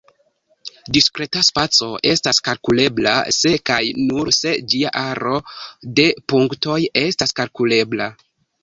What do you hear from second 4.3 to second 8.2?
se ĝia aro de punktoj estas kalkulebla.